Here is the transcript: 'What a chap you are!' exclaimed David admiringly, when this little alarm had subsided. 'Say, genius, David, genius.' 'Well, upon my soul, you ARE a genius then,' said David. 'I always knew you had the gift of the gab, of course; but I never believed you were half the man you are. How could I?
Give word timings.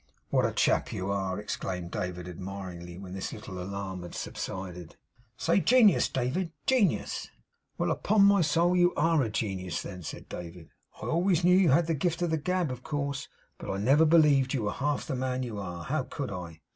'What 0.31 0.47
a 0.47 0.51
chap 0.51 0.91
you 0.91 1.11
are!' 1.11 1.39
exclaimed 1.39 1.91
David 1.91 2.27
admiringly, 2.27 2.97
when 2.97 3.13
this 3.13 3.31
little 3.31 3.61
alarm 3.61 4.01
had 4.01 4.15
subsided. 4.15 4.95
'Say, 5.37 5.59
genius, 5.59 6.09
David, 6.09 6.51
genius.' 6.65 7.29
'Well, 7.77 7.91
upon 7.91 8.23
my 8.23 8.41
soul, 8.41 8.75
you 8.75 8.95
ARE 8.95 9.21
a 9.21 9.29
genius 9.29 9.83
then,' 9.83 10.01
said 10.01 10.27
David. 10.27 10.69
'I 10.99 11.05
always 11.05 11.43
knew 11.43 11.55
you 11.55 11.69
had 11.69 11.85
the 11.85 11.93
gift 11.93 12.23
of 12.23 12.31
the 12.31 12.37
gab, 12.39 12.71
of 12.71 12.81
course; 12.81 13.27
but 13.59 13.69
I 13.69 13.77
never 13.77 14.03
believed 14.05 14.55
you 14.55 14.63
were 14.63 14.71
half 14.73 15.05
the 15.05 15.13
man 15.15 15.43
you 15.43 15.59
are. 15.59 15.83
How 15.83 16.01
could 16.01 16.31
I? 16.31 16.61